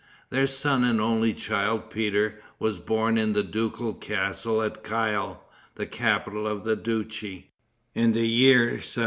Their 0.31 0.47
son 0.47 0.83
and 0.83 0.99
only 0.99 1.31
child, 1.31 1.91
Peter, 1.91 2.41
was 2.57 2.79
born 2.79 3.19
in 3.19 3.33
the 3.33 3.43
ducal 3.43 3.93
castle 3.93 4.63
at 4.63 4.83
Kiel, 4.83 5.43
the 5.75 5.85
capital 5.85 6.47
of 6.47 6.63
the 6.63 6.75
duchy, 6.75 7.51
in 7.93 8.13
the 8.13 8.25
year 8.27 8.61
1728. 8.61 8.99